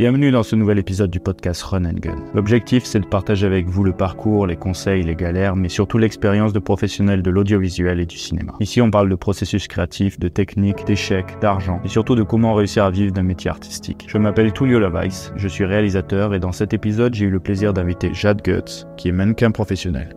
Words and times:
Bienvenue 0.00 0.30
dans 0.30 0.42
ce 0.42 0.56
nouvel 0.56 0.78
épisode 0.78 1.10
du 1.10 1.20
podcast 1.20 1.60
Run 1.60 1.84
and 1.84 1.98
Gun. 2.00 2.16
L'objectif, 2.32 2.86
c'est 2.86 3.00
de 3.00 3.04
partager 3.04 3.44
avec 3.44 3.66
vous 3.66 3.84
le 3.84 3.92
parcours, 3.92 4.46
les 4.46 4.56
conseils, 4.56 5.02
les 5.02 5.14
galères, 5.14 5.56
mais 5.56 5.68
surtout 5.68 5.98
l'expérience 5.98 6.54
de 6.54 6.58
professionnels 6.58 7.22
de 7.22 7.30
l'audiovisuel 7.30 8.00
et 8.00 8.06
du 8.06 8.16
cinéma. 8.16 8.54
Ici, 8.60 8.80
on 8.80 8.90
parle 8.90 9.10
de 9.10 9.14
processus 9.14 9.68
créatif, 9.68 10.18
de 10.18 10.28
techniques, 10.28 10.86
d'échecs, 10.86 11.36
d'argent, 11.42 11.82
et 11.84 11.88
surtout 11.88 12.14
de 12.14 12.22
comment 12.22 12.54
réussir 12.54 12.84
à 12.84 12.90
vivre 12.90 13.12
d'un 13.12 13.24
métier 13.24 13.50
artistique. 13.50 14.06
Je 14.08 14.16
m'appelle 14.16 14.54
Tullio 14.54 14.78
Lavais, 14.78 15.10
je 15.36 15.48
suis 15.48 15.66
réalisateur, 15.66 16.32
et 16.32 16.38
dans 16.38 16.52
cet 16.52 16.72
épisode, 16.72 17.12
j'ai 17.12 17.26
eu 17.26 17.30
le 17.30 17.40
plaisir 17.40 17.74
d'inviter 17.74 18.14
Jade 18.14 18.40
Guts, 18.40 18.86
qui 18.96 19.08
est 19.08 19.12
mannequin 19.12 19.50
professionnel. 19.50 20.16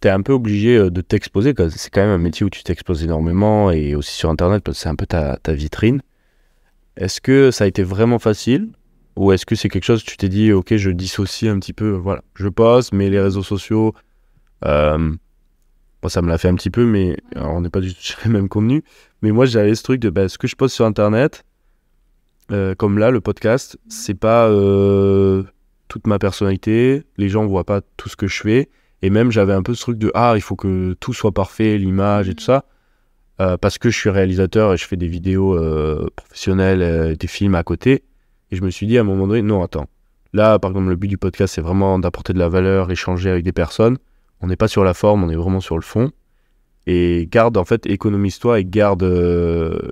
T'es 0.00 0.08
un 0.08 0.22
peu 0.22 0.32
obligé 0.32 0.76
euh, 0.76 0.90
de 0.90 1.00
t'exposer. 1.00 1.54
C'est 1.70 1.90
quand 1.90 2.00
même 2.00 2.10
un 2.10 2.18
métier 2.18 2.44
où 2.44 2.50
tu 2.50 2.62
t'exposes 2.62 3.04
énormément 3.04 3.70
et 3.70 3.94
aussi 3.94 4.12
sur 4.12 4.30
Internet 4.30 4.62
parce 4.62 4.78
que 4.78 4.82
c'est 4.82 4.88
un 4.88 4.94
peu 4.94 5.06
ta, 5.06 5.38
vitrine. 5.48 6.02
Est-ce 6.96 7.20
que 7.20 7.50
ça 7.50 7.64
a 7.64 7.66
été 7.66 7.82
vraiment 7.82 8.18
facile? 8.18 8.70
Ou 9.16 9.32
est-ce 9.32 9.46
que 9.46 9.56
c'est 9.56 9.68
quelque 9.68 9.84
chose 9.84 10.04
que 10.04 10.10
tu 10.10 10.16
t'es 10.16 10.28
dit, 10.28 10.52
ok, 10.52 10.76
je 10.76 10.90
dissocie 10.90 11.50
un 11.50 11.58
petit 11.58 11.72
peu, 11.72 11.90
voilà, 11.90 12.22
je 12.34 12.48
poste, 12.48 12.92
mais 12.92 13.10
les 13.10 13.20
réseaux 13.20 13.42
sociaux, 13.42 13.92
euh, 14.64 15.12
ça 16.06 16.22
me 16.22 16.28
l'a 16.28 16.38
fait 16.38 16.48
un 16.48 16.54
petit 16.54 16.70
peu, 16.70 16.84
mais 16.86 17.16
on 17.34 17.60
n'est 17.60 17.70
pas 17.70 17.80
du 17.80 17.92
tout 17.92 18.00
sur 18.00 18.18
les 18.24 18.30
mêmes 18.30 18.48
contenus. 18.48 18.82
Mais 19.22 19.32
moi, 19.32 19.44
j'avais 19.44 19.74
ce 19.74 19.82
truc 19.82 20.00
de, 20.00 20.10
bah, 20.10 20.28
ce 20.28 20.38
que 20.38 20.46
je 20.46 20.54
poste 20.54 20.76
sur 20.76 20.84
Internet, 20.84 21.44
euh, 22.52 22.76
comme 22.76 22.98
là, 22.98 23.10
le 23.10 23.20
podcast, 23.20 23.76
c'est 23.88 24.14
pas 24.14 24.48
toute 25.88 26.06
ma 26.06 26.18
personnalité, 26.20 27.02
les 27.16 27.28
gens 27.28 27.44
voient 27.46 27.64
pas 27.64 27.80
tout 27.96 28.08
ce 28.08 28.16
que 28.16 28.28
je 28.28 28.40
fais. 28.40 28.68
Et 29.02 29.10
même, 29.10 29.30
j'avais 29.30 29.52
un 29.52 29.62
peu 29.62 29.74
ce 29.74 29.82
truc 29.82 29.98
de 29.98 30.10
Ah, 30.14 30.32
il 30.34 30.40
faut 30.40 30.56
que 30.56 30.94
tout 30.94 31.12
soit 31.12 31.32
parfait, 31.32 31.78
l'image 31.78 32.28
et 32.28 32.34
tout 32.34 32.44
ça. 32.44 32.64
Euh, 33.40 33.56
parce 33.56 33.78
que 33.78 33.88
je 33.88 33.96
suis 33.96 34.10
réalisateur 34.10 34.72
et 34.72 34.76
je 34.76 34.84
fais 34.84 34.96
des 34.96 35.06
vidéos 35.06 35.56
euh, 35.56 36.08
professionnelles, 36.16 36.82
euh, 36.82 37.14
des 37.14 37.28
films 37.28 37.54
à 37.54 37.62
côté. 37.62 38.02
Et 38.50 38.56
je 38.56 38.62
me 38.62 38.70
suis 38.70 38.86
dit 38.86 38.98
à 38.98 39.02
un 39.02 39.04
moment 39.04 39.28
donné 39.28 39.42
Non, 39.42 39.62
attends. 39.62 39.86
Là, 40.32 40.58
par 40.58 40.72
exemple, 40.72 40.88
le 40.88 40.96
but 40.96 41.08
du 41.08 41.18
podcast, 41.18 41.54
c'est 41.54 41.60
vraiment 41.60 41.98
d'apporter 41.98 42.32
de 42.32 42.38
la 42.38 42.48
valeur, 42.48 42.90
échanger 42.90 43.30
avec 43.30 43.44
des 43.44 43.52
personnes. 43.52 43.98
On 44.40 44.48
n'est 44.48 44.56
pas 44.56 44.68
sur 44.68 44.84
la 44.84 44.94
forme, 44.94 45.22
on 45.22 45.30
est 45.30 45.36
vraiment 45.36 45.60
sur 45.60 45.76
le 45.76 45.82
fond. 45.82 46.10
Et 46.86 47.28
garde, 47.30 47.56
en 47.56 47.64
fait, 47.64 47.86
économise-toi 47.86 48.60
et 48.60 48.64
garde 48.64 49.02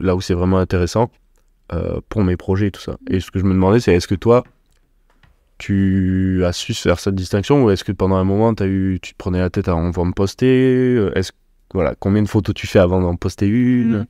là 0.01 0.17
où 0.17 0.21
c'est 0.21 0.35
vraiment 0.35 0.59
intéressant 0.59 1.11
pour 2.09 2.23
mes 2.23 2.37
projets 2.37 2.69
et 2.69 2.71
tout 2.71 2.81
ça. 2.81 2.97
Et 3.11 3.21
ce 3.21 3.31
que 3.31 3.39
je 3.39 3.45
me 3.45 3.53
demandais, 3.53 3.81
c'est 3.81 3.95
est-ce 3.95 4.09
que 4.09 4.15
toi, 4.15 4.45
tu 5.59 6.43
as 6.45 6.53
su 6.53 6.75
faire 6.75 7.01
cette 7.01 7.15
distinction 7.15 7.65
ou 7.65 7.71
est-ce 7.71 7.85
que 7.85 7.93
pendant 7.93 8.17
un 8.17 8.25
moment 8.25 8.53
as 8.53 8.67
eu, 8.67 8.99
tu 9.01 9.13
te 9.13 9.19
prenais 9.19 9.39
la 9.39 9.51
tête 9.51 9.69
à 9.69 9.77
en 9.77 9.83
me 9.83 10.13
poster 10.13 10.95
euh, 10.97 11.13
est-ce, 11.15 11.33
voilà, 11.73 11.95
Combien 11.99 12.23
de 12.23 12.29
photos 12.29 12.55
tu 12.55 12.67
fais 12.67 12.79
avant 12.79 13.01
d'en 13.01 13.17
poster 13.17 13.47
une 13.47 13.99
mm. 13.99 14.07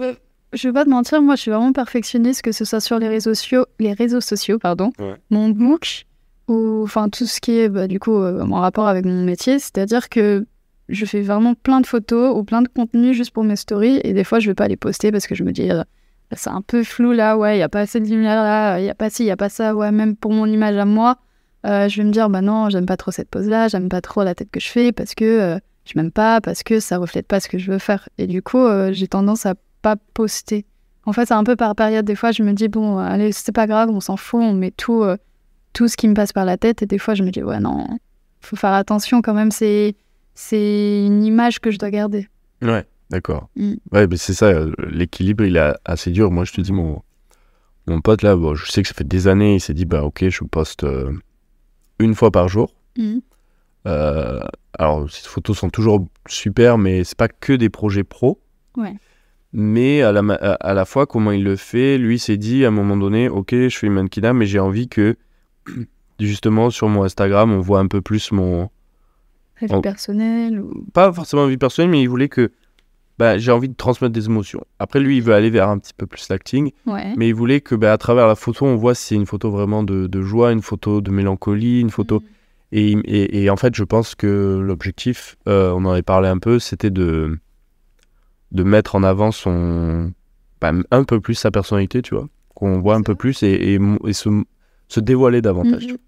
euh, 0.00 0.14
Je 0.52 0.68
vais 0.68 0.72
pas 0.72 0.84
te 0.84 0.90
mentir, 0.90 1.22
moi 1.22 1.34
je 1.34 1.42
suis 1.42 1.50
vraiment 1.50 1.72
perfectionniste, 1.72 2.42
que 2.42 2.52
ce 2.52 2.64
soit 2.64 2.80
sur 2.80 2.98
les 2.98 3.08
réseaux 3.08 3.34
sociaux, 3.34 3.66
les 3.80 3.92
réseaux 3.92 4.20
sociaux 4.20 4.58
pardon, 4.58 4.92
mon 5.30 5.48
book 5.50 6.06
ou 6.48 6.82
enfin 6.84 7.08
tout 7.08 7.26
ce 7.26 7.40
qui 7.40 7.58
est 7.58 7.68
bah, 7.68 7.88
du 7.88 7.98
coup 7.98 8.16
euh, 8.16 8.42
en 8.42 8.60
rapport 8.60 8.86
avec 8.86 9.04
mon 9.04 9.24
métier. 9.24 9.58
C'est-à-dire 9.58 10.08
que 10.08 10.46
je 10.88 11.04
fais 11.04 11.22
vraiment 11.22 11.54
plein 11.54 11.80
de 11.80 11.86
photos 11.86 12.36
ou 12.36 12.44
plein 12.44 12.62
de 12.62 12.68
contenus 12.68 13.16
juste 13.16 13.32
pour 13.32 13.42
mes 13.42 13.56
stories 13.56 14.00
et 14.04 14.12
des 14.12 14.22
fois 14.22 14.38
je 14.38 14.48
vais 14.48 14.54
pas 14.54 14.68
les 14.68 14.76
poster 14.76 15.10
parce 15.10 15.26
que 15.26 15.34
je 15.34 15.42
me 15.42 15.50
dis 15.50 15.68
c'est 16.32 16.50
un 16.50 16.62
peu 16.62 16.82
flou 16.82 17.12
là, 17.12 17.36
ouais, 17.36 17.54
il 17.54 17.58
n'y 17.58 17.62
a 17.62 17.68
pas 17.68 17.80
assez 17.80 18.00
de 18.00 18.06
lumière 18.06 18.42
là, 18.42 18.78
il 18.78 18.82
n'y 18.82 18.90
a 18.90 18.94
pas 18.94 19.10
ci, 19.10 19.22
il 19.22 19.26
n'y 19.26 19.32
a 19.32 19.36
pas 19.36 19.48
ça, 19.48 19.74
ouais, 19.74 19.92
même 19.92 20.16
pour 20.16 20.32
mon 20.32 20.46
image 20.46 20.76
à 20.76 20.84
moi, 20.84 21.18
euh, 21.66 21.88
je 21.88 21.96
vais 21.96 22.04
me 22.04 22.12
dire, 22.12 22.30
bah 22.30 22.42
non, 22.42 22.70
j'aime 22.70 22.86
pas 22.86 22.96
trop 22.96 23.10
cette 23.10 23.28
pose-là, 23.28 23.68
j'aime 23.68 23.88
pas 23.88 24.00
trop 24.00 24.22
la 24.22 24.34
tête 24.34 24.50
que 24.50 24.60
je 24.60 24.68
fais 24.68 24.92
parce 24.92 25.14
que 25.14 25.24
euh, 25.24 25.58
je 25.84 25.92
m'aime 25.96 26.12
pas, 26.12 26.40
parce 26.40 26.62
que 26.62 26.78
ça 26.78 26.98
reflète 26.98 27.26
pas 27.26 27.40
ce 27.40 27.48
que 27.48 27.58
je 27.58 27.72
veux 27.72 27.78
faire. 27.78 28.08
Et 28.18 28.26
du 28.26 28.40
coup, 28.40 28.58
euh, 28.58 28.92
j'ai 28.92 29.08
tendance 29.08 29.46
à 29.46 29.54
pas 29.82 29.96
poster. 30.14 30.64
En 31.06 31.12
fait, 31.12 31.26
c'est 31.26 31.34
un 31.34 31.44
peu 31.44 31.56
par 31.56 31.74
période. 31.74 32.04
Des 32.04 32.14
fois, 32.14 32.30
je 32.30 32.42
me 32.42 32.52
dis, 32.52 32.68
bon, 32.68 32.98
allez, 32.98 33.32
c'est 33.32 33.52
pas 33.52 33.66
grave, 33.66 33.90
on 33.90 34.00
s'en 34.00 34.16
fout, 34.16 34.40
on 34.42 34.52
met 34.52 34.72
tout, 34.72 35.04
tout 35.72 35.88
ce 35.88 35.96
qui 35.96 36.08
me 36.08 36.14
passe 36.14 36.32
par 36.32 36.44
la 36.44 36.56
tête. 36.56 36.82
Et 36.82 36.86
des 36.86 36.98
fois, 36.98 37.14
je 37.14 37.22
me 37.22 37.30
dis, 37.30 37.42
ouais, 37.42 37.60
non, 37.60 37.86
faut 38.40 38.56
faire 38.56 38.72
attention 38.72 39.22
quand 39.22 39.34
même, 39.34 39.50
c'est 39.52 39.94
une 40.42 41.22
image 41.24 41.60
que 41.60 41.70
je 41.70 41.78
dois 41.78 41.90
garder. 41.90 42.28
Ouais. 42.62 42.84
D'accord. 43.10 43.48
Mm. 43.56 43.74
Ouais, 43.92 44.06
mais 44.06 44.16
c'est 44.16 44.34
ça, 44.34 44.46
euh, 44.46 44.72
l'équilibre, 44.90 45.44
il 45.44 45.56
est 45.56 45.74
assez 45.84 46.10
dur. 46.10 46.30
Moi, 46.30 46.44
je 46.44 46.52
te 46.52 46.60
dis, 46.60 46.72
mon, 46.72 47.02
mon 47.86 48.00
pote, 48.00 48.22
là, 48.22 48.36
bon, 48.36 48.54
je 48.54 48.70
sais 48.70 48.82
que 48.82 48.88
ça 48.88 48.94
fait 48.94 49.06
des 49.06 49.28
années, 49.28 49.56
il 49.56 49.60
s'est 49.60 49.74
dit, 49.74 49.84
bah, 49.84 50.04
ok, 50.04 50.28
je 50.28 50.44
poste 50.44 50.84
euh, 50.84 51.12
une 51.98 52.14
fois 52.14 52.30
par 52.30 52.48
jour. 52.48 52.74
Mm. 52.96 53.18
Euh, 53.86 54.40
alors, 54.78 55.08
ces 55.10 55.28
photos 55.28 55.58
sont 55.58 55.70
toujours 55.70 56.06
super, 56.28 56.78
mais 56.78 57.04
c'est 57.04 57.16
pas 57.16 57.28
que 57.28 57.52
des 57.52 57.68
projets 57.68 58.04
pro. 58.04 58.40
Ouais. 58.76 58.94
Mais 59.52 60.02
à 60.02 60.12
la, 60.12 60.20
à, 60.34 60.74
la 60.74 60.84
fois, 60.84 61.06
comment 61.06 61.30
il 61.30 61.44
le 61.44 61.56
fait, 61.56 61.96
lui 61.96 62.18
s'est 62.18 62.36
dit 62.36 62.64
à 62.64 62.68
un 62.68 62.72
moment 62.72 62.96
donné, 62.96 63.28
ok, 63.28 63.52
je 63.52 63.76
fais 63.76 63.86
une 63.86 63.94
mannequinat, 63.94 64.32
mais 64.32 64.46
j'ai 64.46 64.58
envie 64.58 64.88
que, 64.88 65.16
justement, 66.20 66.70
sur 66.70 66.88
mon 66.88 67.04
Instagram, 67.04 67.52
on 67.52 67.60
voit 67.60 67.78
un 67.78 67.86
peu 67.86 68.00
plus 68.00 68.32
mon. 68.32 68.68
Vie 69.62 69.80
personnelle 69.80 70.62
Pas 70.92 71.10
forcément 71.10 71.46
vie 71.46 71.56
personnelle, 71.56 71.90
mais 71.90 72.02
il 72.02 72.08
voulait 72.08 72.28
que 72.28 72.50
bah, 73.18 73.38
j'ai 73.38 73.50
envie 73.50 73.68
de 73.68 73.74
transmettre 73.74 74.12
des 74.12 74.26
émotions. 74.26 74.64
Après, 74.78 75.00
lui, 75.00 75.16
il 75.16 75.22
veut 75.22 75.34
aller 75.34 75.50
vers 75.50 75.68
un 75.68 75.78
petit 75.78 75.94
peu 75.96 76.06
plus 76.06 76.28
l'acting, 76.28 76.72
mais 76.86 77.28
il 77.28 77.34
voulait 77.34 77.60
que 77.60 77.74
bah, 77.74 77.92
à 77.92 77.98
travers 77.98 78.26
la 78.26 78.34
photo, 78.34 78.66
on 78.66 78.76
voit 78.76 78.94
si 78.94 79.06
c'est 79.06 79.14
une 79.14 79.26
photo 79.26 79.50
vraiment 79.50 79.82
de, 79.82 80.06
de, 80.06 80.22
joie, 80.22 80.52
une 80.52 80.62
photo 80.62 81.00
de 81.00 81.10
mélancolie, 81.10 81.80
une 81.80 81.90
photo. 81.90 82.20
Mm. 82.20 82.24
Et, 82.72 82.90
et, 82.90 83.44
et, 83.44 83.50
en 83.50 83.56
fait, 83.56 83.74
je 83.74 83.84
pense 83.84 84.14
que 84.14 84.60
l'objectif, 84.62 85.36
euh, 85.48 85.70
on 85.70 85.84
en 85.84 85.92
avait 85.92 86.02
parlé 86.02 86.28
un 86.28 86.38
peu, 86.38 86.58
c'était 86.58 86.90
de, 86.90 87.38
de 88.52 88.62
mettre 88.64 88.96
en 88.96 89.02
avant 89.02 89.30
son, 89.30 90.12
bah, 90.60 90.72
un 90.90 91.04
peu 91.04 91.20
plus 91.20 91.34
sa 91.34 91.50
personnalité, 91.50 92.02
tu 92.02 92.14
vois, 92.14 92.28
qu'on 92.54 92.80
voit 92.80 92.96
un 92.96 93.02
peu 93.02 93.14
plus 93.14 93.42
et, 93.42 93.78
et 94.04 94.12
se, 94.12 94.28
se, 94.88 95.00
dévoiler 95.00 95.40
davantage. 95.40 95.86
Mm-hmm. 95.86 95.98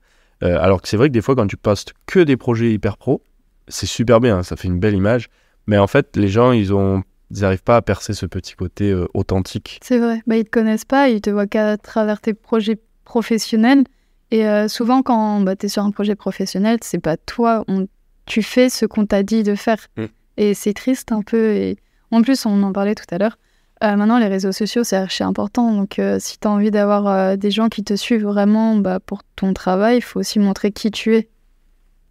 Euh, 0.44 0.60
alors 0.60 0.82
que 0.82 0.88
c'est 0.88 0.96
vrai 0.96 1.08
que 1.08 1.14
des 1.14 1.22
fois, 1.22 1.34
quand 1.34 1.46
tu 1.46 1.56
postes 1.56 1.94
que 2.06 2.20
des 2.20 2.36
projets 2.36 2.72
hyper 2.72 2.96
pro, 2.96 3.22
c'est 3.68 3.86
super 3.86 4.20
bien, 4.20 4.38
hein, 4.38 4.42
ça 4.42 4.56
fait 4.56 4.68
une 4.68 4.78
belle 4.78 4.94
image. 4.94 5.28
Mais 5.68 5.78
en 5.78 5.86
fait, 5.86 6.16
les 6.16 6.28
gens, 6.28 6.50
ils 6.50 6.74
ont 6.74 7.04
ils 7.30 7.42
n'arrivent 7.42 7.62
pas 7.62 7.76
à 7.76 7.82
percer 7.82 8.14
ce 8.14 8.26
petit 8.26 8.54
côté 8.54 8.90
euh, 8.90 9.06
authentique. 9.12 9.78
C'est 9.82 9.98
vrai. 9.98 10.22
Bah, 10.26 10.36
ils 10.36 10.44
te 10.44 10.50
connaissent 10.50 10.86
pas, 10.86 11.10
ils 11.10 11.20
te 11.20 11.28
voient 11.28 11.46
qu'à 11.46 11.76
travers 11.76 12.20
tes 12.20 12.32
projets 12.32 12.78
professionnels. 13.04 13.84
Et 14.30 14.46
euh, 14.46 14.66
souvent, 14.68 15.02
quand 15.02 15.40
bah, 15.40 15.54
tu 15.54 15.66
es 15.66 15.68
sur 15.68 15.84
un 15.84 15.90
projet 15.90 16.14
professionnel, 16.14 16.78
c'est 16.82 17.00
pas 17.00 17.18
toi. 17.18 17.64
On... 17.68 17.86
Tu 18.24 18.42
fais 18.42 18.70
ce 18.70 18.86
qu'on 18.86 19.04
t'a 19.04 19.22
dit 19.22 19.42
de 19.42 19.54
faire. 19.54 19.86
Mm. 19.96 20.04
Et 20.38 20.54
c'est 20.54 20.72
triste 20.72 21.12
un 21.12 21.20
peu. 21.20 21.52
Et 21.52 21.76
en 22.10 22.22
plus, 22.22 22.46
on 22.46 22.62
en 22.62 22.72
parlait 22.72 22.94
tout 22.94 23.04
à 23.10 23.18
l'heure. 23.18 23.38
Euh, 23.84 23.94
maintenant, 23.94 24.18
les 24.18 24.26
réseaux 24.26 24.52
sociaux, 24.52 24.84
c'est 24.84 24.96
archi 24.96 25.22
important. 25.22 25.72
Donc, 25.72 26.00
si 26.18 26.38
tu 26.38 26.48
as 26.48 26.50
envie 26.50 26.70
d'avoir 26.70 27.36
des 27.36 27.50
gens 27.50 27.68
qui 27.68 27.84
te 27.84 27.94
suivent 27.94 28.24
vraiment 28.24 28.76
bah, 28.76 29.00
pour 29.00 29.22
ton 29.36 29.52
travail, 29.52 29.98
il 29.98 30.02
faut 30.02 30.20
aussi 30.20 30.38
montrer 30.38 30.72
qui 30.72 30.90
tu 30.90 31.14
es. 31.14 31.28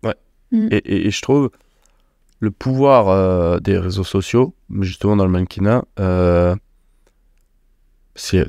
Ouais. 0.04 0.16
Mm. 0.52 0.68
et, 0.72 1.10
je 1.10 1.22
trouve 1.22 1.50
le 2.40 2.52
pouvoir 2.52 3.10
euh, 3.10 3.60
des 3.60 3.78
réseaux 3.78 4.04
sociaux, 4.04 4.54
justement 4.80 5.16
dans 5.16 5.26
le 5.26 5.32
mannequinat, 5.32 5.86
euh, 6.00 6.56
c'est 8.16 8.46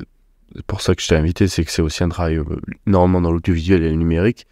pour 0.67 0.81
ça 0.81 0.95
que 0.95 1.01
je 1.01 1.07
t'ai 1.07 1.15
invité, 1.15 1.47
c'est 1.47 1.63
que 1.63 1.71
c'est 1.71 1.81
aussi 1.81 2.03
un 2.03 2.09
travail 2.09 2.37
euh, 2.37 2.43
normalement 2.85 3.21
dans 3.21 3.31
l'audiovisuel 3.31 3.83
et 3.83 3.89
le 3.89 3.95
numérique. 3.95 4.47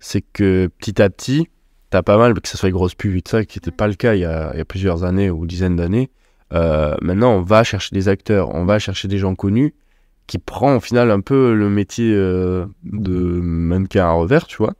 c'est 0.00 0.22
que 0.32 0.68
petit 0.78 1.02
à 1.02 1.10
petit, 1.10 1.48
t'as 1.90 2.02
pas 2.02 2.18
mal, 2.18 2.34
que 2.40 2.48
ce 2.48 2.56
soit 2.56 2.68
les 2.68 2.72
grosses 2.72 2.94
pubs 2.94 3.16
et 3.16 3.22
tout 3.22 3.30
ça, 3.30 3.44
qui 3.44 3.58
n'était 3.58 3.70
pas 3.72 3.88
le 3.88 3.94
cas 3.94 4.14
il 4.14 4.20
y, 4.20 4.24
a, 4.24 4.52
il 4.54 4.58
y, 4.58 4.60
a, 4.60 4.64
plusieurs 4.64 5.04
années 5.04 5.30
ou 5.30 5.46
dizaines 5.46 5.76
d'années. 5.76 6.10
maintenant, 6.52 7.32
on 7.32 7.42
va 7.42 7.64
chercher 7.64 7.94
des 7.94 8.08
acteurs, 8.08 8.54
on 8.54 8.64
va 8.64 8.78
chercher 8.78 9.08
des 9.08 9.18
gens 9.18 9.34
connus 9.34 9.74
qui 10.28 10.38
prend 10.38 10.76
au 10.76 10.80
final 10.80 11.10
un 11.10 11.20
peu 11.20 11.54
le 11.54 11.70
métier 11.70 12.12
de 12.12 13.40
mannequin 13.42 14.04
à 14.06 14.12
revers, 14.12 14.46
tu 14.46 14.58
vois. 14.58 14.74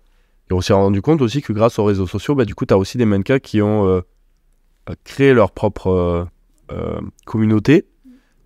Et 0.51 0.55
on 0.55 0.61
s'est 0.61 0.73
rendu 0.73 1.03
compte 1.03 1.21
aussi 1.21 1.43
que 1.43 1.53
grâce 1.53 1.79
aux 1.79 1.85
réseaux 1.85 2.07
sociaux, 2.07 2.35
bah, 2.35 2.45
du 2.45 2.55
coup, 2.55 2.65
tu 2.65 2.75
as 2.75 2.79
aussi 2.79 2.99
des 2.99 3.05
mannequins 3.05 3.39
qui 3.39 3.61
ont 3.61 3.87
euh, 3.87 4.01
créé 5.05 5.35
leur 5.35 5.53
propre 5.53 5.89
euh, 5.89 6.25
euh, 6.73 7.01
communauté, 7.27 7.87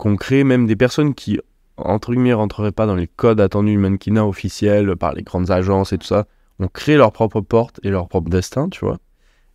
qui 0.00 0.08
ont 0.08 0.16
créé 0.16 0.44
même 0.44 0.66
des 0.66 0.76
personnes 0.76 1.14
qui, 1.14 1.38
entre 1.76 2.12
guillemets, 2.12 2.32
rentreraient 2.32 2.72
pas 2.72 2.86
dans 2.86 2.96
les 2.96 3.06
codes 3.06 3.40
attendus 3.40 3.72
du 3.72 3.78
mannequinat 3.78 4.26
officiel 4.26 4.96
par 4.96 5.12
les 5.12 5.22
grandes 5.22 5.50
agences 5.50 5.92
et 5.92 5.98
tout 5.98 6.06
ça, 6.06 6.26
ont 6.58 6.68
créé 6.68 6.96
leur 6.96 7.12
propre 7.12 7.40
porte 7.40 7.80
et 7.82 7.90
leur 7.90 8.08
propre 8.08 8.30
destin, 8.30 8.68
tu 8.68 8.84
vois. 8.84 8.98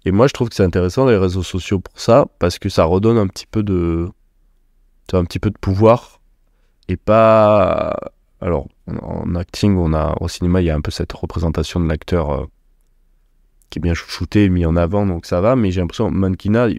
Et 0.05 0.11
moi, 0.11 0.27
je 0.27 0.33
trouve 0.33 0.49
que 0.49 0.55
c'est 0.55 0.63
intéressant 0.63 1.05
les 1.05 1.17
réseaux 1.17 1.43
sociaux 1.43 1.79
pour 1.79 1.99
ça, 1.99 2.27
parce 2.39 2.59
que 2.59 2.69
ça 2.69 2.85
redonne 2.85 3.17
un 3.17 3.27
petit 3.27 3.45
peu 3.45 3.63
de, 3.63 4.07
un 5.11 5.25
petit 5.25 5.39
peu 5.39 5.49
de 5.49 5.57
pouvoir 5.57 6.21
et 6.87 6.95
pas 6.95 7.97
alors, 8.41 8.67
en 9.01 9.35
acting, 9.35 9.75
on 9.77 9.93
a, 9.93 10.15
au 10.21 10.27
cinéma, 10.27 10.61
il 10.61 10.65
y 10.65 10.69
a 10.69 10.75
un 10.75 10.81
peu 10.81 10.91
cette 10.91 11.11
représentation 11.11 11.79
de 11.79 11.87
l'acteur 11.87 12.31
euh, 12.31 12.45
qui 13.69 13.79
est 13.79 13.81
bien 13.81 13.95
shooté, 13.95 14.49
mis 14.49 14.65
en 14.65 14.75
avant, 14.75 15.05
donc 15.05 15.25
ça 15.25 15.41
va. 15.41 15.55
Mais 15.55 15.71
j'ai 15.71 15.81
l'impression, 15.81 16.11
mannequinat, 16.11 16.69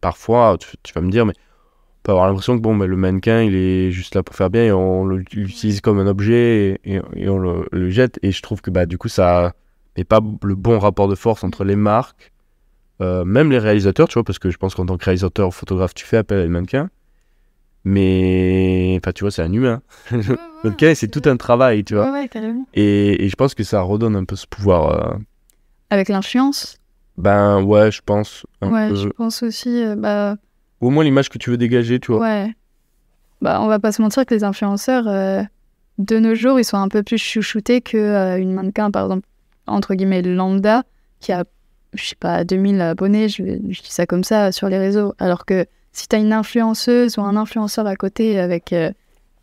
parfois, 0.00 0.58
tu, 0.58 0.92
vas 0.94 1.00
me 1.00 1.10
dire, 1.10 1.24
mais 1.24 1.32
on 1.32 2.02
peut 2.02 2.12
avoir 2.12 2.26
l'impression 2.26 2.56
que 2.56 2.62
bon, 2.62 2.76
le 2.76 2.96
mannequin, 2.96 3.42
il 3.42 3.54
est 3.54 3.90
juste 3.90 4.14
là 4.14 4.22
pour 4.22 4.36
faire 4.36 4.50
bien 4.50 4.64
et 4.64 4.72
on 4.72 5.06
l'utilise 5.06 5.80
comme 5.80 5.98
un 5.98 6.06
objet 6.06 6.80
et, 6.84 7.00
on 7.28 7.38
le, 7.38 7.90
jette. 7.90 8.18
Et 8.22 8.30
je 8.30 8.42
trouve 8.42 8.60
que 8.60 8.70
bah, 8.70 8.84
du 8.84 8.98
coup, 8.98 9.08
ça 9.08 9.54
n'est 9.96 10.04
pas 10.04 10.20
le 10.42 10.54
bon 10.54 10.78
rapport 10.78 11.08
de 11.08 11.14
force 11.14 11.44
entre 11.44 11.64
les 11.64 11.76
marques, 11.76 12.32
euh, 13.00 13.24
même 13.24 13.50
les 13.50 13.58
réalisateurs, 13.58 14.08
tu 14.08 14.14
vois, 14.14 14.24
parce 14.24 14.38
que 14.38 14.50
je 14.50 14.58
pense 14.58 14.74
qu'en 14.74 14.84
tant 14.84 14.98
que 14.98 15.04
réalisateur, 15.04 15.52
photographe, 15.54 15.94
tu 15.94 16.04
fais 16.04 16.18
appel 16.18 16.40
à 16.40 16.42
les 16.42 16.48
mannequins. 16.48 16.90
Mais, 17.88 18.98
enfin, 19.00 19.12
tu 19.12 19.22
vois, 19.22 19.30
c'est 19.30 19.42
un 19.42 19.52
humain. 19.52 19.80
ok, 20.64 20.84
c'est 20.96 21.08
tout 21.08 21.22
un 21.26 21.36
travail, 21.36 21.84
tu 21.84 21.94
vois. 21.94 22.10
Ouais. 22.10 22.28
Et, 22.74 23.24
et, 23.24 23.28
je 23.28 23.36
pense 23.36 23.54
que 23.54 23.62
ça 23.62 23.80
redonne 23.80 24.16
un 24.16 24.24
peu 24.24 24.34
ce 24.34 24.44
pouvoir. 24.44 24.90
Euh. 24.90 25.18
Avec 25.90 26.08
l'influence? 26.08 26.78
Ben 27.16 27.62
ouais, 27.62 27.92
je 27.92 28.02
pense. 28.04 28.44
ouais, 28.60 28.90
je 28.92 29.06
pense 29.10 29.44
aussi. 29.44 29.84
Euh, 29.84 29.94
bah... 29.94 30.34
Au 30.80 30.90
moins 30.90 31.04
l'image 31.04 31.28
que 31.28 31.38
tu 31.38 31.50
veux 31.50 31.56
dégager, 31.56 32.00
tu 32.00 32.10
vois. 32.10 32.22
Ouais. 32.22 32.56
Bah, 33.40 33.60
on 33.62 33.68
va 33.68 33.78
pas 33.78 33.92
se 33.92 34.02
mentir 34.02 34.26
que 34.26 34.34
les 34.34 34.42
influenceurs, 34.42 35.06
euh, 35.06 35.44
de 35.98 36.18
nos 36.18 36.34
jours, 36.34 36.58
ils 36.58 36.64
sont 36.64 36.78
un 36.78 36.88
peu 36.88 37.04
plus 37.04 37.18
chouchoutés 37.18 37.82
qu'une 37.82 38.52
mannequin, 38.52 38.90
par 38.90 39.04
exemple, 39.04 39.28
entre 39.68 39.94
guillemets, 39.94 40.22
lambda, 40.22 40.82
qui 41.20 41.30
a, 41.30 41.44
je 41.94 42.04
sais 42.04 42.16
pas, 42.16 42.42
2000 42.42 42.80
abonnés, 42.80 43.28
je, 43.28 43.44
je 43.44 43.80
dis 43.80 43.92
ça 43.92 44.06
comme 44.06 44.24
ça, 44.24 44.50
sur 44.50 44.68
les 44.68 44.78
réseaux. 44.78 45.14
Alors 45.20 45.46
que 45.46 45.66
si 45.96 46.08
tu 46.08 46.16
as 46.16 46.18
une 46.18 46.34
influenceuse 46.34 47.16
ou 47.16 47.22
un 47.22 47.36
influenceur 47.36 47.86
à 47.86 47.96
côté 47.96 48.38
avec 48.38 48.74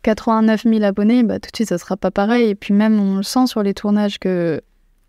89 0.02 0.66
euh, 0.66 0.70
000 0.70 0.84
abonnés, 0.84 1.24
bah, 1.24 1.40
tout 1.40 1.50
de 1.50 1.56
suite, 1.56 1.68
ça 1.68 1.78
sera 1.78 1.96
pas 1.96 2.12
pareil. 2.12 2.48
Et 2.48 2.54
puis 2.54 2.72
même, 2.72 3.00
on 3.00 3.16
le 3.16 3.22
sent 3.24 3.48
sur 3.48 3.64
les 3.64 3.74
tournages 3.74 4.20
que 4.20 4.60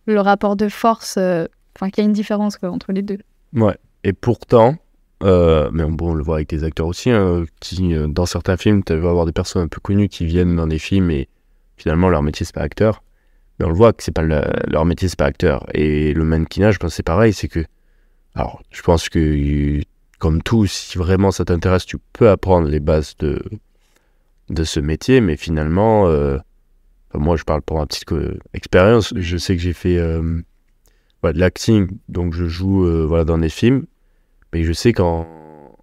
le 0.07 0.19
rapport 0.19 0.55
de 0.55 0.69
force, 0.69 1.17
euh, 1.17 1.45
enfin, 1.75 1.91
qu'il 1.91 2.03
y 2.03 2.05
a 2.05 2.07
une 2.07 2.13
différence 2.13 2.57
entre 2.63 2.91
les 2.91 3.03
deux. 3.03 3.19
Ouais. 3.53 3.77
Et 4.03 4.13
pourtant, 4.13 4.75
euh, 5.21 5.69
mais 5.71 5.83
bon, 5.85 6.11
on 6.11 6.13
le 6.15 6.23
voit 6.23 6.37
avec 6.37 6.49
des 6.49 6.63
acteurs 6.63 6.87
aussi, 6.87 7.11
hein, 7.11 7.45
qui, 7.59 7.93
dans 8.07 8.25
certains 8.25 8.57
films, 8.57 8.83
tu 8.83 8.95
vas 8.95 9.09
avoir 9.09 9.27
des 9.27 9.31
personnes 9.31 9.61
un 9.61 9.67
peu 9.67 9.79
connues 9.79 10.09
qui 10.09 10.25
viennent 10.25 10.55
dans 10.55 10.67
des 10.67 10.79
films 10.79 11.11
et 11.11 11.29
finalement, 11.77 12.09
leur 12.09 12.23
métier, 12.23 12.43
c'est 12.43 12.55
pas 12.55 12.61
acteur. 12.61 13.03
Mais 13.59 13.65
on 13.65 13.69
le 13.69 13.75
voit 13.75 13.93
que 13.93 14.03
c'est 14.03 14.11
pas 14.11 14.23
leur 14.23 14.85
métier, 14.85 15.07
c'est 15.09 15.19
pas 15.19 15.25
acteur. 15.25 15.65
Et 15.75 16.11
le 16.13 16.23
mannequinage, 16.23 16.73
je 16.73 16.79
pense 16.79 16.95
c'est 16.95 17.03
pareil, 17.03 17.33
c'est 17.33 17.47
que. 17.47 17.63
Alors, 18.33 18.61
je 18.71 18.81
pense 18.81 19.07
que 19.07 19.19
comme 20.19 20.41
tout, 20.41 20.65
si 20.65 20.97
vraiment 20.97 21.31
ça 21.31 21.45
t'intéresse, 21.45 21.85
tu 21.85 21.97
peux 22.13 22.29
apprendre 22.29 22.67
les 22.67 22.79
bases 22.79 23.15
de, 23.19 23.41
de 24.49 24.63
ce 24.63 24.79
métier, 24.79 25.21
mais 25.21 25.37
finalement, 25.37 26.07
euh, 26.07 26.37
moi 27.13 27.35
je 27.35 27.43
parle 27.43 27.61
pour 27.61 27.77
ma 27.77 27.85
petite 27.85 28.05
expérience, 28.53 29.13
je 29.15 29.37
sais 29.37 29.55
que 29.55 29.61
j'ai 29.61 29.73
fait 29.73 29.97
euh, 29.97 30.41
de 31.23 31.39
l'acting, 31.39 31.89
donc 32.07 32.33
je 32.33 32.45
joue 32.45 32.85
euh, 32.85 33.05
voilà, 33.05 33.25
dans 33.25 33.37
des 33.37 33.49
films, 33.49 33.85
mais 34.53 34.63
je 34.63 34.73
sais 34.73 34.93
qu'en 34.93 35.27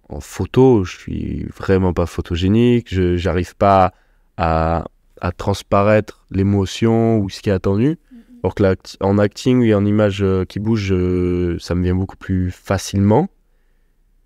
en 0.09 0.19
photo, 0.19 0.83
je 0.83 0.97
suis 0.97 1.45
vraiment 1.57 1.93
pas 1.93 2.05
photogénique, 2.05 2.93
je 2.93 3.15
j'arrive 3.17 3.55
pas 3.55 3.93
à, 4.37 4.85
à 5.21 5.31
transparaître 5.31 6.25
l'émotion 6.29 7.17
ou 7.19 7.29
ce 7.29 7.41
qui 7.41 7.49
est 7.49 7.53
attendu. 7.53 7.97
Alors 8.43 8.55
que 8.55 8.63
en 8.99 9.17
acting 9.17 9.63
et 9.63 9.73
en 9.73 9.85
image 9.85 10.23
qui 10.49 10.59
bouge, 10.59 10.89
ça 11.59 11.75
me 11.75 11.83
vient 11.83 11.95
beaucoup 11.95 12.17
plus 12.17 12.51
facilement. 12.51 13.29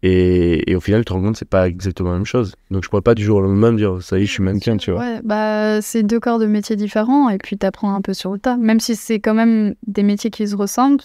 Et, 0.10 0.76
au 0.76 0.80
final, 0.80 1.02
tu 1.02 1.06
te 1.06 1.14
rends 1.14 1.22
compte 1.22 1.36
c'est 1.36 1.50
pas 1.50 1.68
exactement 1.68 2.12
la 2.12 2.18
même 2.18 2.26
chose. 2.26 2.56
Donc 2.72 2.84
je 2.84 2.90
pourrais 2.90 3.02
pas 3.02 3.16
du 3.16 3.24
jour 3.24 3.38
au 3.38 3.42
lendemain 3.42 3.72
me 3.72 3.78
dire 3.78 4.02
ça 4.02 4.18
y 4.18 4.24
est, 4.24 4.26
je 4.26 4.32
suis 4.32 4.44
mannequin, 4.44 4.78
tu 4.78 4.92
vois. 4.92 5.02
Ouais, 5.02 5.20
bah 5.24 5.82
c'est 5.82 6.04
deux 6.04 6.20
corps 6.20 6.40
de 6.40 6.46
métiers 6.46 6.78
différents 6.78 7.30
et 7.30 7.38
puis 7.38 7.58
tu 7.58 7.66
apprends 7.66 7.94
un 7.94 8.02
peu 8.02 8.14
sur 8.14 8.32
le 8.32 8.40
tas. 8.40 8.56
Même 8.56 8.80
si 8.80 8.96
c'est 8.96 9.20
quand 9.20 9.34
même 9.34 9.76
des 9.86 10.04
métiers 10.04 10.30
qui 10.30 10.48
se 10.48 10.56
ressemblent, 10.56 11.04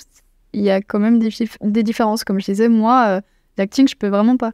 il 0.52 0.62
y 0.62 0.70
a 0.70 0.80
quand 0.80 1.00
même 1.00 1.18
des, 1.18 1.30
des 1.62 1.82
différences. 1.82 2.22
Comme 2.22 2.38
je 2.40 2.46
disais, 2.46 2.68
moi, 2.68 3.06
euh, 3.08 3.20
l'acting, 3.58 3.88
je 3.88 3.96
peux 3.96 4.08
vraiment 4.08 4.36
pas. 4.36 4.52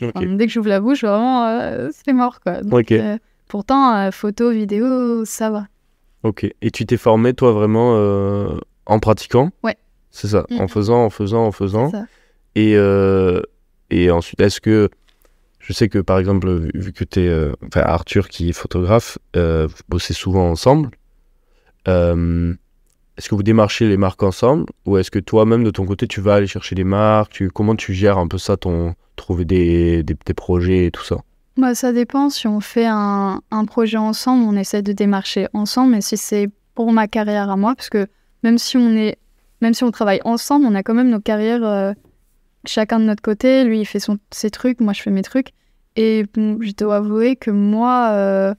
dès 0.00 0.46
que 0.46 0.52
j'ouvre 0.52 0.68
la 0.68 0.80
bouche, 0.80 1.04
vraiment, 1.04 1.46
euh, 1.46 1.90
c'est 1.92 2.12
mort 2.12 2.40
quoi. 2.40 2.62
Euh, 2.64 3.18
pourtant, 3.46 4.10
photo, 4.10 4.50
vidéo, 4.50 5.24
ça 5.24 5.50
va. 5.50 5.66
Ok. 6.24 6.46
Et 6.62 6.70
tu 6.72 6.84
t'es 6.84 6.96
formé 6.96 7.34
toi 7.34 7.52
vraiment 7.52 7.92
en 8.86 8.98
pratiquant? 8.98 9.50
Ouais. 9.62 9.76
C'est 10.10 10.28
ça, 10.28 10.46
en 10.58 10.64
mm. 10.64 10.68
faisant, 10.68 11.04
en 11.04 11.10
faisant, 11.10 11.46
en 11.46 11.52
faisant. 11.52 11.90
Ça. 11.90 12.06
Et 12.56 12.74
et 13.90 14.10
ensuite, 14.10 14.40
est-ce 14.40 14.60
que. 14.60 14.90
Je 15.60 15.72
sais 15.72 15.88
que 15.88 15.98
par 15.98 16.18
exemple, 16.18 16.68
vu 16.74 16.92
que 16.92 17.04
tu 17.04 17.20
es. 17.20 17.28
Euh, 17.28 17.52
enfin, 17.66 17.80
Arthur 17.80 18.28
qui 18.28 18.50
est 18.50 18.52
photographe, 18.52 19.18
euh, 19.36 19.66
vous 19.66 19.82
bossez 19.88 20.12
souvent 20.12 20.50
ensemble. 20.50 20.90
Euh, 21.88 22.54
est-ce 23.16 23.28
que 23.28 23.34
vous 23.34 23.42
démarchez 23.42 23.88
les 23.88 23.96
marques 23.96 24.22
ensemble 24.22 24.66
Ou 24.86 24.98
est-ce 24.98 25.10
que 25.10 25.18
toi-même, 25.18 25.64
de 25.64 25.70
ton 25.70 25.86
côté, 25.86 26.06
tu 26.06 26.20
vas 26.20 26.34
aller 26.34 26.46
chercher 26.46 26.74
des 26.74 26.84
marques 26.84 27.48
Comment 27.54 27.76
tu 27.76 27.94
gères 27.94 28.18
un 28.18 28.26
peu 28.26 28.38
ça, 28.38 28.56
ton 28.56 28.94
trouver 29.16 29.44
des, 29.44 30.02
des, 30.02 30.34
projets 30.34 30.86
et 30.86 30.90
tout 30.90 31.04
ça? 31.04 31.18
Bah, 31.56 31.74
Ça 31.74 31.92
dépend. 31.92 32.28
Si 32.28 32.46
on 32.48 32.60
fait 32.60 32.86
un, 32.86 33.40
un, 33.50 33.64
projet 33.64 33.98
ensemble, 33.98 34.44
on 34.44 34.56
essaie 34.56 34.82
de 34.82 34.92
démarcher 34.92 35.46
ensemble. 35.54 35.92
Mais 35.92 36.00
si 36.00 36.16
c'est 36.16 36.50
pour 36.74 36.92
ma 36.92 37.06
carrière 37.06 37.50
à 37.50 37.56
moi, 37.56 37.74
parce 37.76 37.88
que 37.88 38.08
même 38.42 38.58
si 38.58 38.76
on, 38.76 38.90
est, 38.90 39.16
même 39.60 39.72
si 39.74 39.84
on 39.84 39.92
travaille 39.92 40.20
ensemble, 40.24 40.66
on 40.66 40.74
a 40.74 40.82
quand 40.82 40.94
même 40.94 41.10
nos 41.10 41.20
carrières 41.20 41.94
chacun 42.66 42.98
de 43.00 43.04
notre 43.04 43.22
côté. 43.22 43.64
Lui, 43.64 43.80
il 43.80 43.84
fait 43.84 44.04
ses 44.30 44.50
trucs, 44.50 44.80
moi, 44.80 44.92
je 44.92 45.02
fais 45.02 45.10
mes 45.10 45.22
trucs. 45.22 45.50
Et 45.96 46.24
je 46.36 46.72
dois 46.76 46.96
avouer 46.96 47.36
que 47.36 47.50
moi, 47.50 48.10
euh, 48.12 48.54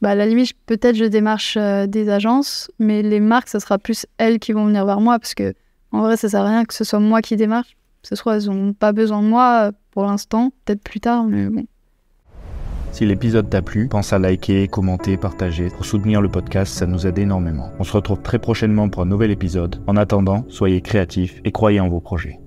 bah, 0.00 0.10
à 0.10 0.14
la 0.14 0.26
limite, 0.26 0.54
peut-être 0.66 0.96
je 0.96 1.04
démarche 1.04 1.56
euh, 1.56 1.86
des 1.86 2.08
agences, 2.08 2.70
mais 2.78 3.02
les 3.02 3.20
marques, 3.20 3.48
ça 3.48 3.60
sera 3.60 3.78
plus 3.78 4.06
elles 4.18 4.38
qui 4.38 4.52
vont 4.52 4.66
venir 4.66 4.84
vers 4.86 5.00
moi 5.00 5.18
parce 5.18 5.34
que 5.34 5.54
en 5.92 6.00
vrai, 6.00 6.16
ça 6.16 6.28
sert 6.28 6.42
à 6.42 6.48
rien 6.48 6.64
que 6.64 6.74
ce 6.74 6.84
soit 6.84 7.00
moi 7.00 7.20
qui 7.20 7.36
démarche. 7.36 7.76
Ce 8.02 8.16
soit, 8.16 8.36
elles 8.36 8.46
n'ont 8.46 8.72
pas 8.72 8.92
besoin 8.92 9.22
de 9.22 9.28
moi 9.28 9.68
euh, 9.68 9.72
pour 9.90 10.04
l'instant, 10.04 10.52
peut-être 10.64 10.82
plus 10.82 11.00
tard, 11.00 11.24
mais 11.24 11.48
bon. 11.48 11.64
Si 12.92 13.06
l'épisode 13.06 13.48
t'a 13.48 13.62
plu, 13.62 13.88
pense 13.88 14.12
à 14.12 14.18
liker, 14.18 14.66
commenter, 14.66 15.16
partager. 15.16 15.68
Pour 15.68 15.84
soutenir 15.84 16.20
le 16.20 16.28
podcast, 16.28 16.72
ça 16.74 16.86
nous 16.86 17.06
aide 17.06 17.18
énormément. 17.18 17.70
On 17.78 17.84
se 17.84 17.92
retrouve 17.92 18.20
très 18.20 18.40
prochainement 18.40 18.88
pour 18.88 19.02
un 19.02 19.06
nouvel 19.06 19.30
épisode. 19.30 19.80
En 19.86 19.96
attendant, 19.96 20.44
soyez 20.48 20.80
créatifs 20.80 21.40
et 21.44 21.52
croyez 21.52 21.78
en 21.78 21.88
vos 21.88 22.00
projets. 22.00 22.40